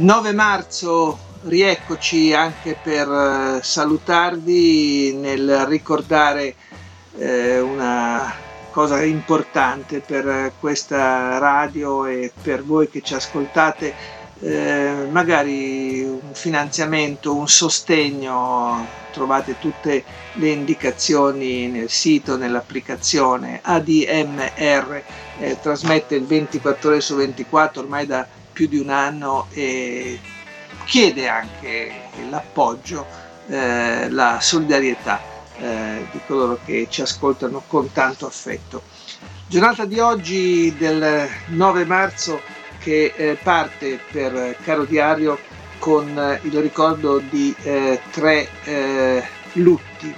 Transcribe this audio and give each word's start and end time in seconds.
9 0.00 0.32
marzo, 0.32 1.18
rieccoci 1.42 2.32
anche 2.32 2.74
per 2.82 3.06
eh, 3.06 3.62
salutarvi 3.62 5.12
nel 5.12 5.66
ricordare 5.66 6.54
eh, 7.18 7.60
una 7.60 8.32
cosa 8.70 9.02
importante 9.02 10.00
per 10.00 10.52
questa 10.58 11.36
radio 11.36 12.06
e 12.06 12.32
per 12.42 12.64
voi 12.64 12.88
che 12.88 13.02
ci 13.02 13.12
ascoltate, 13.12 13.92
eh, 14.40 15.06
magari 15.10 16.02
un 16.02 16.32
finanziamento, 16.32 17.36
un 17.36 17.46
sostegno, 17.48 18.86
trovate 19.12 19.58
tutte 19.58 20.02
le 20.32 20.48
indicazioni 20.48 21.66
nel 21.68 21.90
sito, 21.90 22.38
nell'applicazione. 22.38 23.60
ADMR, 23.62 25.02
eh, 25.40 25.58
trasmette 25.60 26.14
il 26.14 26.24
24 26.24 26.88
ore 26.88 27.00
su 27.02 27.16
24 27.16 27.82
ormai 27.82 28.06
da 28.06 28.26
più 28.60 28.68
di 28.68 28.78
un 28.78 28.90
anno 28.90 29.46
e 29.52 30.20
chiede 30.84 31.28
anche 31.28 31.92
l'appoggio, 32.28 33.06
eh, 33.48 34.10
la 34.10 34.38
solidarietà 34.38 35.18
eh, 35.58 36.06
di 36.12 36.20
coloro 36.26 36.58
che 36.62 36.86
ci 36.90 37.00
ascoltano 37.00 37.62
con 37.66 37.90
tanto 37.92 38.26
affetto. 38.26 38.82
Giornata 39.46 39.86
di 39.86 39.98
oggi 39.98 40.76
del 40.76 41.26
9 41.46 41.84
marzo 41.86 42.42
che 42.80 43.14
eh, 43.16 43.38
parte 43.42 43.98
per 44.12 44.56
Caro 44.62 44.84
Diario 44.84 45.38
con 45.78 46.18
eh, 46.18 46.40
il 46.42 46.60
ricordo 46.60 47.18
di 47.18 47.54
eh, 47.62 47.98
tre 48.10 48.46
eh, 48.64 49.24
lutti. 49.54 50.14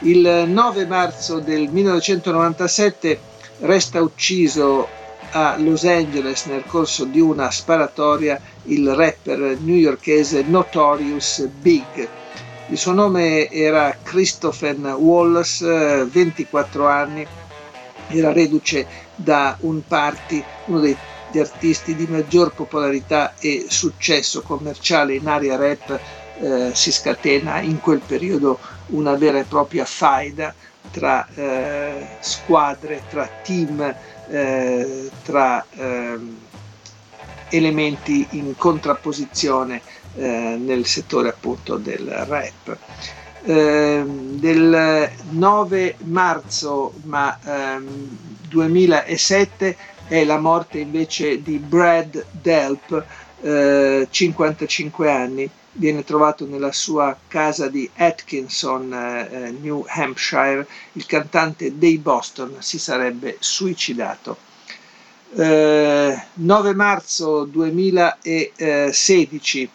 Il 0.00 0.46
9 0.48 0.84
marzo 0.86 1.38
del 1.38 1.68
1997 1.68 3.20
resta 3.60 4.02
ucciso 4.02 4.97
a 5.32 5.56
Los 5.58 5.84
Angeles 5.84 6.44
nel 6.46 6.64
corso 6.64 7.04
di 7.04 7.20
una 7.20 7.50
sparatoria 7.50 8.40
il 8.64 8.94
rapper 8.94 9.58
newyorkese 9.60 10.42
Notorious 10.42 11.46
Big. 11.60 12.08
Il 12.68 12.78
suo 12.78 12.92
nome 12.92 13.50
era 13.50 13.96
Christopher 14.02 14.76
Wallace, 14.76 16.04
24 16.04 16.86
anni, 16.86 17.26
era 18.08 18.32
reduce 18.32 18.86
da 19.14 19.56
un 19.60 19.82
party, 19.86 20.42
uno 20.66 20.80
degli 20.80 20.96
artisti 21.38 21.94
di 21.94 22.06
maggior 22.06 22.52
popolarità 22.52 23.34
e 23.38 23.66
successo 23.68 24.42
commerciale 24.42 25.14
in 25.14 25.26
area 25.26 25.56
rap, 25.56 25.98
eh, 26.40 26.70
si 26.74 26.92
scatena 26.92 27.60
in 27.60 27.80
quel 27.80 28.00
periodo 28.04 28.58
una 28.88 29.14
vera 29.14 29.38
e 29.38 29.44
propria 29.44 29.84
faida 29.84 30.54
tra 30.90 31.26
eh, 31.34 32.06
squadre, 32.20 33.02
tra 33.10 33.28
team 33.42 33.94
eh, 34.28 35.10
tra 35.22 35.64
eh, 35.70 36.18
elementi 37.50 38.26
in 38.30 38.54
contrapposizione 38.56 39.80
eh, 40.16 40.56
nel 40.58 40.86
settore 40.86 41.28
appunto 41.28 41.76
del 41.76 42.06
rap. 42.06 42.76
Eh, 43.44 44.02
del 44.04 45.10
9 45.30 45.96
marzo 46.04 46.92
ma, 47.04 47.38
2007 48.48 49.66
ehm, 49.66 49.74
è 50.08 50.24
la 50.24 50.38
morte 50.38 50.78
invece 50.78 51.42
di 51.42 51.58
Brad 51.58 52.24
Delp, 52.30 53.04
55 54.10 55.06
eh, 55.06 55.10
anni, 55.10 55.50
viene 55.78 56.04
trovato 56.04 56.46
nella 56.46 56.72
sua 56.72 57.18
casa 57.26 57.68
di 57.68 57.88
Atkinson, 57.96 58.92
eh, 58.92 59.50
New 59.60 59.84
Hampshire, 59.88 60.66
il 60.92 61.06
cantante 61.06 61.78
dei 61.78 61.96
Boston 61.98 62.56
si 62.58 62.78
sarebbe 62.78 63.36
suicidato. 63.38 64.36
Eh, 65.34 66.22
9 66.34 66.74
marzo 66.74 67.44
2016 67.44 69.70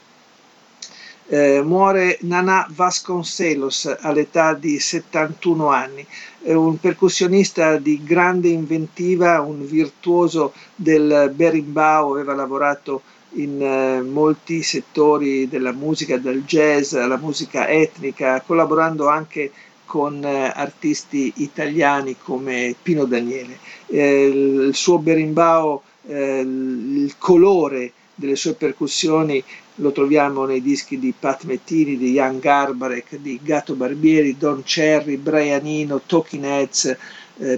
eh, 1.28 1.62
muore 1.64 2.18
Nana 2.22 2.68
Vasconcelos 2.70 3.96
all'età 4.02 4.54
di 4.54 4.80
71 4.80 5.70
anni, 5.70 6.06
è 6.42 6.54
un 6.54 6.80
percussionista 6.80 7.78
di 7.78 8.04
grande 8.04 8.50
inventiva, 8.50 9.42
un 9.42 9.66
virtuoso 9.66 10.54
del 10.76 11.32
berimbau, 11.34 12.12
aveva 12.12 12.34
lavorato 12.34 13.02
in 13.36 13.62
eh, 13.62 14.02
molti 14.02 14.62
settori 14.62 15.48
della 15.48 15.72
musica, 15.72 16.18
dal 16.18 16.44
jazz 16.44 16.94
alla 16.94 17.18
musica 17.18 17.68
etnica, 17.68 18.42
collaborando 18.42 19.08
anche 19.08 19.52
con 19.86 20.24
eh, 20.24 20.52
artisti 20.54 21.34
italiani 21.38 22.18
come 22.22 22.76
Pino 22.82 23.06
Daniele. 23.06 23.58
Eh, 23.88 24.26
il 24.68 24.76
suo 24.76 25.00
berimbau, 25.00 25.82
eh, 26.08 26.40
il 26.40 27.16
colore 27.18 27.92
delle 28.16 28.36
sue 28.36 28.54
percussioni 28.54 29.44
lo 29.78 29.92
troviamo 29.92 30.46
nei 30.46 30.62
dischi 30.62 31.00
di 31.00 31.14
Pat 31.18 31.46
Mettini, 31.46 31.98
di 31.98 32.12
Jan 32.12 32.40
Garbarek, 32.40 33.18
di 33.18 33.40
Gatto 33.42 33.74
Barbieri, 33.74 34.38
Don 34.38 34.62
Cherry, 34.64 35.18
Brian 35.18 35.66
Eno, 35.66 36.02
Talking 36.06 36.44
Heads, 36.44 36.96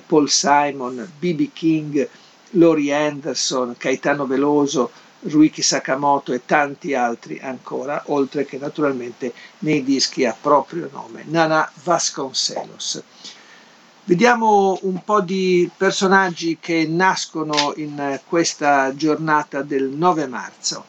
Paul 0.07 0.29
Simon, 0.29 1.05
B.B. 1.19 1.49
King, 1.51 2.07
Laurie 2.51 2.93
Anderson, 2.93 3.75
Caetano 3.77 4.25
Veloso, 4.25 4.89
Ruiki 5.27 5.61
Sakamoto 5.61 6.33
e 6.33 6.45
tanti 6.45 6.93
altri 6.93 7.39
ancora, 7.39 8.03
oltre 8.07 8.45
che 8.45 8.57
naturalmente 8.57 9.33
nei 9.59 9.83
dischi 9.83 10.25
a 10.25 10.35
proprio 10.39 10.89
nome, 10.91 11.23
Nana 11.25 11.69
Vasconcelos. 11.83 13.01
Vediamo 14.03 14.77
un 14.83 15.03
po' 15.03 15.21
di 15.21 15.69
personaggi 15.75 16.59
che 16.59 16.85
nascono 16.87 17.73
in 17.77 18.19
questa 18.27 18.95
giornata 18.95 19.63
del 19.63 19.85
9 19.85 20.27
marzo. 20.27 20.85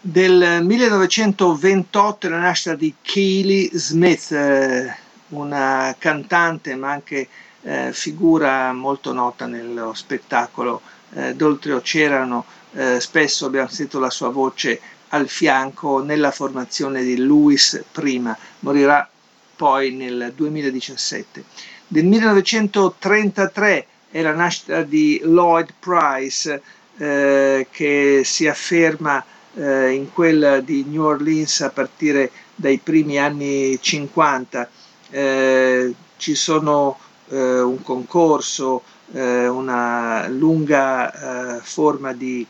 Del 0.00 0.60
1928 0.62 2.26
è 2.26 2.30
la 2.30 2.38
nascita 2.38 2.74
di 2.74 2.94
Keely 3.02 3.68
Smith, 3.74 4.32
eh, 4.32 4.96
una 5.30 5.94
cantante 5.98 6.74
ma 6.74 6.92
anche 6.92 7.28
eh, 7.62 7.90
figura 7.92 8.72
molto 8.72 9.12
nota 9.12 9.46
nello 9.46 9.92
spettacolo 9.92 10.80
eh, 11.14 11.34
d'oltreoceano, 11.34 12.44
eh, 12.72 13.00
spesso 13.00 13.46
abbiamo 13.46 13.68
sentito 13.68 13.98
la 13.98 14.10
sua 14.10 14.28
voce 14.28 14.80
al 15.08 15.28
fianco 15.28 16.02
nella 16.02 16.30
formazione 16.30 17.02
di 17.02 17.16
Lewis 17.16 17.82
prima, 17.90 18.36
morirà 18.60 19.08
poi 19.56 19.92
nel 19.92 20.32
2017. 20.34 21.44
Del 21.86 22.04
1933 22.04 23.86
è 24.10 24.22
la 24.22 24.32
nascita 24.32 24.82
di 24.82 25.20
Lloyd 25.24 25.72
Price 25.78 26.62
eh, 26.98 27.66
che 27.70 28.22
si 28.24 28.46
afferma 28.46 29.24
eh, 29.54 29.90
in 29.90 30.12
quella 30.12 30.60
di 30.60 30.84
New 30.86 31.04
Orleans 31.04 31.60
a 31.60 31.70
partire 31.70 32.30
dai 32.54 32.78
primi 32.78 33.18
anni 33.18 33.78
50. 33.80 34.68
Eh, 35.10 35.94
ci 36.16 36.34
sono 36.34 36.98
eh, 37.28 37.60
un 37.60 37.82
concorso, 37.82 38.82
una 39.10 40.28
lunga 40.28 41.56
eh, 41.56 41.60
forma 41.62 42.12
di 42.12 42.46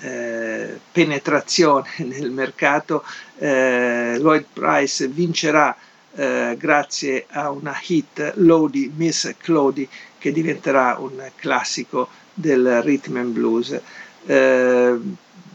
eh, 0.00 0.80
penetrazione 0.90 1.88
nel 2.04 2.30
mercato, 2.30 3.04
eh, 3.38 4.16
Lloyd 4.18 4.46
Price 4.52 5.06
vincerà 5.06 5.76
eh, 6.14 6.56
grazie 6.58 7.26
a 7.28 7.50
una 7.50 7.78
hit 7.86 8.32
Lodi 8.36 8.92
Miss 8.94 9.32
Clody 9.38 9.88
che 10.18 10.32
diventerà 10.32 10.96
un 10.98 11.30
classico 11.36 12.08
del 12.34 12.82
rhythm 12.82 13.16
and 13.16 13.32
blues. 13.32 13.80
Eh, 14.26 15.00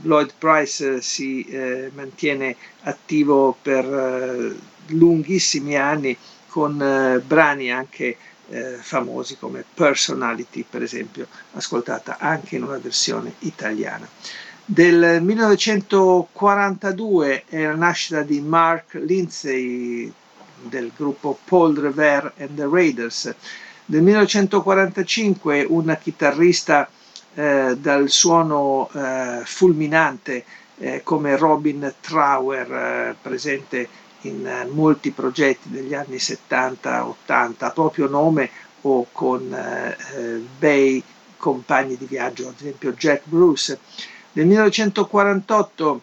Lloyd 0.01 0.33
Price 0.37 1.01
si 1.01 1.45
mantiene 1.95 2.55
attivo 2.83 3.57
per 3.59 4.55
lunghissimi 4.89 5.75
anni 5.75 6.15
con 6.47 7.21
brani 7.25 7.71
anche 7.71 8.15
eh, 8.49 8.77
famosi 8.79 9.37
come 9.37 9.63
Personality, 9.73 10.63
per 10.69 10.83
esempio, 10.83 11.27
ascoltata 11.53 12.17
anche 12.19 12.55
in 12.55 12.63
una 12.63 12.77
versione 12.77 13.33
italiana. 13.39 14.07
Del 14.63 15.21
1942 15.21 17.43
è 17.47 17.63
la 17.63 17.75
nascita 17.75 18.21
di 18.21 18.39
Mark 18.41 18.93
Lindsay 18.95 20.11
del 20.63 20.91
gruppo 20.95 21.37
Paul 21.45 21.77
Revere 21.77 22.33
and 22.37 22.55
the 22.55 22.67
Raiders. 22.69 23.33
Del 23.85 24.01
1945 24.01 25.65
un 25.69 25.97
chitarrista 26.01 26.89
eh, 27.33 27.77
dal 27.79 28.09
suono 28.09 28.89
eh, 28.91 29.41
fulminante 29.45 30.43
eh, 30.79 31.01
come 31.03 31.37
Robin 31.37 31.93
Trower 32.01 32.71
eh, 32.71 33.15
presente 33.21 33.87
in 34.21 34.45
eh, 34.45 34.65
molti 34.65 35.11
progetti 35.11 35.69
degli 35.69 35.93
anni 35.93 36.17
70-80 36.17 37.13
a 37.57 37.71
proprio 37.71 38.07
nome 38.07 38.49
o 38.81 39.07
con 39.11 39.55
bei 40.59 41.03
compagni 41.37 41.97
di 41.97 42.05
viaggio, 42.05 42.47
ad 42.47 42.55
esempio 42.57 42.93
Jack 42.93 43.23
Bruce. 43.25 43.79
Nel 44.33 44.45
1948 44.45 46.01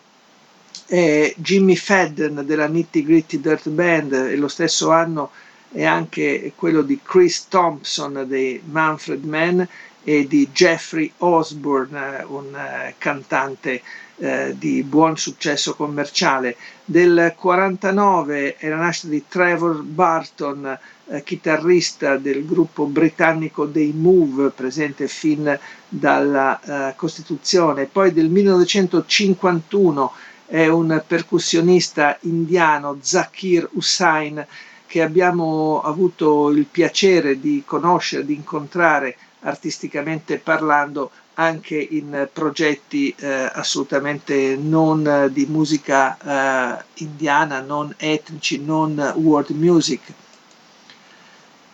è 0.87 1.34
Jimmy 1.37 1.76
Fadden 1.76 2.43
della 2.44 2.66
Nitty 2.66 3.02
Gritty 3.05 3.40
Dirt 3.40 3.69
Band 3.69 4.12
e 4.12 4.37
lo 4.37 4.49
stesso 4.49 4.90
anno 4.90 5.31
è 5.72 5.84
anche 5.84 6.52
quello 6.55 6.82
di 6.82 7.00
Chris 7.02 7.49
Thompson 7.49 8.25
dei 8.28 8.62
Manfred 8.64 9.25
Mann 9.25 9.62
e 10.04 10.26
di 10.26 10.48
Jeffrey 10.52 11.10
Osborne, 11.18 12.22
un 12.28 12.54
eh, 12.54 12.94
cantante 12.98 13.82
eh, 14.18 14.54
di 14.56 14.82
buon 14.82 15.16
successo 15.16 15.74
commerciale. 15.74 16.56
Del 16.84 17.32
49 17.36 18.56
è 18.56 18.68
la 18.68 18.76
nascita 18.76 19.08
di 19.08 19.24
Trevor 19.26 19.82
Barton, 19.82 20.78
eh, 21.08 21.22
chitarrista 21.24 22.18
del 22.18 22.44
gruppo 22.44 22.84
britannico 22.84 23.64
dei 23.64 23.92
Move, 23.96 24.50
presente 24.50 25.08
fin 25.08 25.58
dalla 25.88 26.92
Costituzione. 26.96 27.86
Poi 27.86 28.12
del 28.12 28.28
1951 28.28 30.12
è 30.46 30.66
un 30.66 31.02
percussionista 31.06 32.18
indiano, 32.22 32.98
Zakir 33.00 33.68
Hussain, 33.72 34.44
che 34.86 35.02
abbiamo 35.02 35.81
avuto 35.82 36.50
il 36.50 36.66
piacere 36.66 37.40
di 37.40 37.62
conoscere, 37.66 38.25
di 38.25 38.34
incontrare 38.34 39.16
artisticamente 39.40 40.38
parlando 40.38 41.10
anche 41.34 41.76
in 41.76 42.28
progetti 42.32 43.14
eh, 43.19 43.50
assolutamente 43.52 44.56
non 44.56 45.28
di 45.32 45.46
musica 45.46 46.78
eh, 46.78 46.84
indiana, 46.94 47.60
non 47.60 47.92
etnici, 47.98 48.62
non 48.64 49.14
world 49.16 49.50
music. 49.50 50.00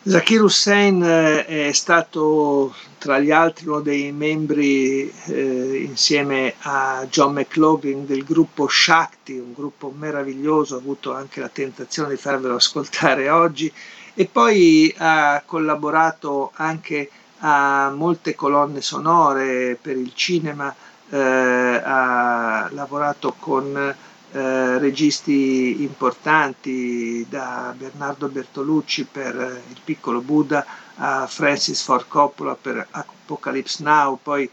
Zakir 0.03 0.43
Hussain 0.43 1.03
eh, 1.03 1.45
è 1.69 1.73
stato 1.73 2.75
tra 2.97 3.19
gli 3.19 3.31
altri 3.31 3.67
uno 3.67 3.81
dei 3.81 4.13
membri 4.13 5.13
eh, 5.27 5.83
insieme 5.87 6.55
a 6.61 7.07
John 7.11 7.35
McLaughlin 7.35 8.07
del 8.07 8.25
gruppo 8.25 8.67
Shakti, 8.67 9.37
un 9.39 9.53
gruppo 9.53 9.93
meraviglioso, 9.95 10.77
ho 10.77 10.79
avuto 10.79 11.13
anche 11.13 11.41
la 11.41 11.51
tentazione 11.51 12.09
di 12.09 12.17
farvelo 12.17 12.55
ascoltare 12.55 13.29
oggi 13.29 13.71
e 14.15 14.25
poi 14.25 14.95
ha 14.97 15.43
collaborato 15.45 16.53
anche 16.55 17.11
a 17.41 17.93
molte 17.95 18.35
colonne 18.35 18.81
sonore 18.81 19.77
per 19.79 19.99
il 19.99 20.13
cinema, 20.15 20.75
eh, 21.11 21.19
ha 21.19 22.69
lavorato 22.73 23.35
con 23.39 23.95
eh, 24.33 24.79
registi 24.79 25.83
importanti 25.83 27.27
da 27.29 27.75
Bernardo 27.77 28.29
Bertolucci 28.29 29.05
per 29.11 29.63
Il 29.69 29.81
piccolo 29.83 30.21
Buddha 30.21 30.65
a 30.97 31.27
Francis 31.27 31.83
Ford 31.83 32.07
Coppola 32.07 32.55
per 32.55 32.87
Apocalypse 32.91 33.83
Now, 33.83 34.19
poi 34.23 34.49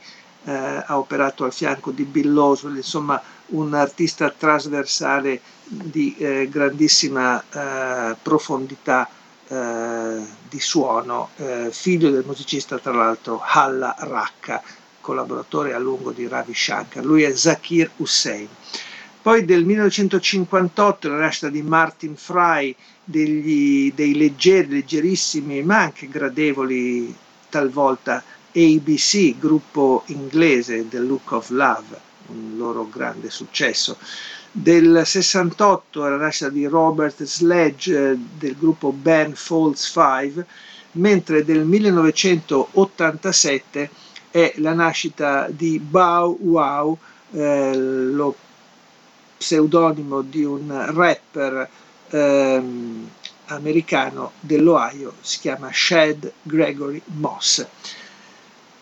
eh, 0.46 0.84
ha 0.86 0.98
operato 0.98 1.44
al 1.44 1.54
fianco 1.54 1.92
di 1.92 2.04
Bill 2.04 2.36
Oswald, 2.36 2.78
insomma 2.78 3.22
un 3.48 3.74
artista 3.74 4.30
trasversale 4.30 5.42
di 5.64 6.16
eh, 6.18 6.48
grandissima 6.50 7.42
eh, 7.42 8.16
profondità 8.22 9.10
eh, 9.48 10.26
di 10.50 10.60
suono, 10.60 11.30
eh, 11.38 11.70
figlio 11.72 12.10
del 12.10 12.24
musicista 12.26 12.78
tra 12.80 12.94
l'altro 12.94 13.42
Halla 13.44 13.96
Racca, 14.00 14.62
collaboratore 15.02 15.74
a 15.74 15.80
lungo 15.80 16.12
di 16.12 16.28
Ravi 16.28 16.54
Shankar. 16.54 17.04
Lui 17.06 17.24
è 17.24 17.34
Zakir 17.34 17.92
Hussein. 17.98 18.48
Poi 19.28 19.44
del 19.44 19.66
1958 19.66 21.10
la 21.10 21.18
nascita 21.18 21.50
di 21.50 21.62
Martin 21.62 22.16
Fry, 22.16 22.74
degli, 23.04 23.92
dei 23.94 24.16
leggeri, 24.16 24.70
leggerissimi, 24.70 25.62
ma 25.64 25.82
anche 25.82 26.08
gradevoli 26.08 27.14
talvolta 27.50 28.24
ABC, 28.54 29.38
gruppo 29.38 30.04
inglese 30.06 30.88
del 30.88 31.06
Look 31.06 31.30
of 31.34 31.50
Love, 31.50 32.00
un 32.28 32.54
loro 32.56 32.88
grande 32.88 33.30
successo. 33.30 33.98
Del 34.50 35.02
68 35.04 36.06
è 36.06 36.10
la 36.10 36.16
nascita 36.16 36.48
di 36.48 36.66
Robert 36.66 37.22
Sledge 37.26 38.12
eh, 38.12 38.18
del 38.38 38.56
gruppo 38.58 38.94
Ben 38.94 39.36
Folds 39.36 39.92
5, 39.92 40.46
mentre 40.94 41.44
del 41.44 41.66
1987 41.66 43.90
è 44.32 44.54
la 44.60 44.72
nascita 44.72 45.50
di 45.50 45.80
Bow 45.80 46.38
Wow, 46.40 46.98
eh, 47.32 47.76
lo 47.76 48.34
pseudonimo 49.38 50.22
di 50.22 50.44
un 50.44 50.86
rapper 50.94 51.70
ehm, 52.10 53.10
americano 53.48 54.32
dell'Ohio, 54.40 55.14
si 55.22 55.40
chiama 55.40 55.70
Shad 55.72 56.32
Gregory 56.42 57.02
Moss. 57.06 57.66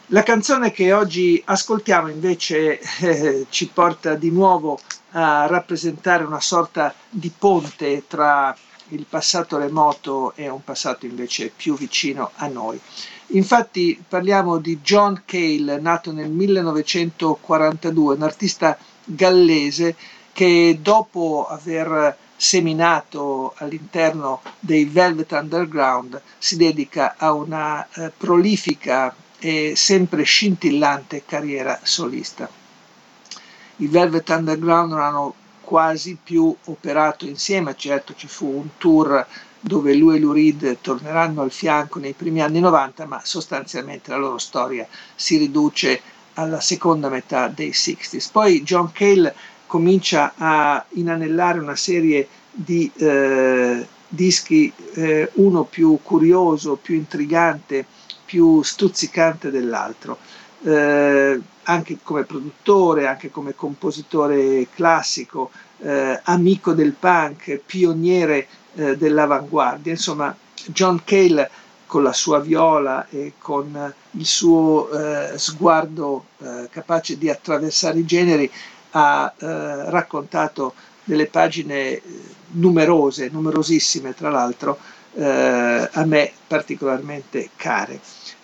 La 0.10 0.24
canzone 0.24 0.72
che 0.72 0.94
oggi 0.94 1.42
ascoltiamo 1.44 2.10
invece 2.10 2.80
eh, 3.00 3.46
ci 3.50 3.68
porta 3.68 4.13
di 4.13 4.30
nuovo 4.30 4.80
a 5.12 5.48
rappresentare 5.48 6.24
una 6.24 6.42
sorta 6.42 6.94
di 7.10 7.31
ponte 7.36 8.04
tra 8.08 8.56
il 8.90 9.06
passato 9.10 9.58
remoto 9.58 10.34
e 10.36 10.48
un 10.48 10.63
passato 10.63 11.08
invece 11.08 11.51
più 11.56 11.75
vicino 11.75 12.31
a 12.36 12.48
noi. 12.48 12.80
Infatti 13.30 14.00
parliamo 14.08 14.58
di 14.58 14.80
John 14.81 15.24
Cale, 15.25 15.80
nato 15.80 16.12
nel 16.12 16.30
1942, 16.30 18.16
un 18.16 18.22
artista 18.22 18.78
gallese 19.04 19.96
che 20.36 20.80
dopo 20.82 21.48
aver 21.50 22.18
seminato 22.36 23.54
all'interno 23.56 24.42
dei 24.60 24.84
Velvet 24.84 25.32
Underground 25.32 26.22
si 26.38 26.58
dedica 26.58 27.16
a 27.18 27.32
una 27.32 27.88
eh, 27.94 28.12
prolifica 28.16 29.16
e 29.40 29.76
sempre 29.78 30.24
scintillante 30.24 31.24
carriera 31.26 31.80
solista. 31.84 32.50
I 33.78 33.88
Velvet 33.88 34.28
Underground 34.28 34.92
non 34.92 35.00
hanno 35.00 35.34
quasi 35.62 36.18
più 36.22 36.54
operato 36.66 37.26
insieme, 37.26 37.74
certo 37.78 38.14
ci 38.14 38.28
fu 38.28 38.46
un 38.46 38.68
tour 38.78 39.26
dove 39.62 39.94
lui 39.94 40.18
e 40.18 40.20
Lou 40.20 40.78
torneranno 40.82 41.44
al 41.44 41.52
fianco 41.52 42.00
nei 42.00 42.12
primi 42.12 42.42
anni 42.42 42.60
90, 42.60 43.06
ma 43.06 43.22
sostanzialmente 43.24 44.12
la 44.12 44.18
loro 44.18 44.38
storia 44.38 44.86
si 45.16 45.38
riduce 45.38 46.02
alla 46.34 46.60
seconda 46.60 47.08
metà 47.08 47.48
dei 47.48 47.70
60s. 47.70 48.32
Poi 48.34 48.64
John 48.64 48.92
Cale 48.92 49.34
comincia 49.75 50.36
a 50.38 50.86
inanellare 50.91 51.60
una 51.60 51.75
serie 51.75 52.25
di 52.50 52.89
eh, 52.96 53.86
dischi, 54.08 54.72
eh, 54.94 55.29
uno 55.34 55.65
più 55.65 56.00
curioso, 56.01 56.79
più 56.82 56.96
intrigante, 56.96 57.86
più 58.24 58.63
stuzzicante 58.63 59.51
dell'altro. 59.51 60.17
Eh, 60.63 61.41
anche 61.63 61.98
come 62.03 62.24
produttore, 62.24 63.08
anche 63.08 63.29
come 63.29 63.53
compositore 63.53 64.67
classico, 64.74 65.51
eh, 65.79 66.22
amico 66.24 66.72
del 66.72 66.94
punk, 66.94 67.60
pioniere 67.65 68.48
eh, 68.75 68.96
dell'avanguardia. 68.96 69.91
Insomma, 69.91 70.34
John 70.67 71.01
Cale 71.03 71.50
con 71.86 72.01
la 72.01 72.13
sua 72.13 72.39
viola 72.39 73.08
e 73.10 73.34
con 73.38 73.94
il 74.12 74.25
suo 74.25 74.89
eh, 74.89 75.38
sguardo 75.38 76.27
capace 76.70 77.17
di 77.17 77.29
attraversare 77.29 78.00
i 78.00 78.05
generi 78.05 78.51
ha 78.98 79.34
eh, 79.38 79.90
raccontato 79.90 80.74
delle 81.04 81.28
pagine 81.28 81.92
eh, 81.92 82.02
numerose, 82.52 83.30
numerosissime 83.30 84.14
tra 84.14 84.30
l'altro, 84.30 84.78
eh, 85.14 85.90
a 85.92 86.06
me 86.06 86.32
particolarmente 86.48 87.50
care. 87.56 88.00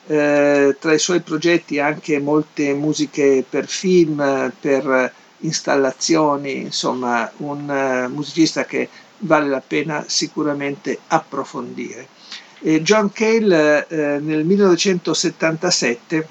Eh, 0.07 0.75
tra 0.79 0.93
i 0.93 0.99
suoi 0.99 1.21
progetti 1.21 1.79
anche 1.79 2.19
molte 2.19 2.73
musiche 2.73 3.45
per 3.47 3.67
film, 3.67 4.51
per 4.59 5.13
installazioni, 5.41 6.57
insomma 6.57 7.31
un 7.37 7.67
uh, 7.69 8.13
musicista 8.13 8.65
che 8.65 8.89
vale 9.19 9.47
la 9.47 9.61
pena 9.65 10.03
sicuramente 10.07 10.99
approfondire. 11.07 12.07
E 12.59 12.81
John 12.81 13.11
Cale 13.11 13.87
eh, 13.87 14.19
nel 14.19 14.45
1977 14.45 16.27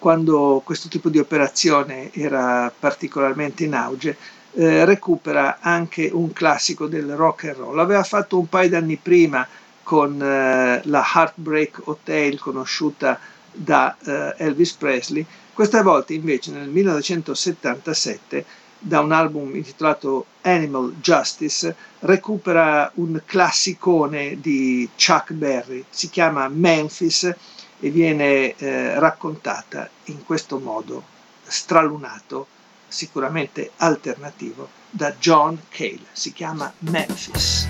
quando 0.00 0.60
questo 0.64 0.88
tipo 0.88 1.08
di 1.08 1.18
operazione 1.18 2.10
era 2.12 2.72
particolarmente 2.76 3.64
in 3.64 3.74
auge, 3.74 4.16
eh, 4.54 4.84
recupera 4.84 5.58
anche 5.60 6.10
un 6.12 6.32
classico 6.32 6.88
del 6.88 7.14
rock 7.14 7.44
and 7.44 7.56
roll. 7.56 7.76
L'aveva 7.76 8.02
fatto 8.02 8.38
un 8.38 8.48
paio 8.48 8.70
d'anni 8.70 8.96
prima 8.96 9.46
con 9.84 10.20
eh, 10.20 10.80
la 10.84 11.04
Heartbreak 11.14 11.82
Hotel 11.84 12.40
conosciuta 12.40 13.20
da 13.52 13.96
eh, 14.04 14.34
Elvis 14.38 14.72
Presley, 14.72 15.24
questa 15.52 15.82
volta 15.82 16.14
invece 16.14 16.52
nel 16.52 16.68
1977 16.68 18.44
da 18.78 19.00
un 19.00 19.12
album 19.12 19.54
intitolato 19.54 20.24
Animal 20.40 20.94
Justice 21.00 21.76
recupera 21.98 22.90
un 22.94 23.20
classicone 23.26 24.38
di 24.40 24.88
Chuck 24.96 25.32
Berry, 25.32 25.84
si 25.90 26.08
chiama 26.08 26.48
Memphis 26.48 27.30
e 27.80 27.90
viene 27.90 28.54
eh, 28.56 28.98
raccontata 28.98 29.88
in 30.04 30.24
questo 30.24 30.58
modo 30.58 31.02
stralunato, 31.42 32.46
sicuramente 32.86 33.72
alternativo, 33.76 34.68
da 34.90 35.12
John 35.12 35.58
Cale. 35.68 36.06
Si 36.12 36.32
chiama 36.32 36.72
Memphis. 36.78 37.66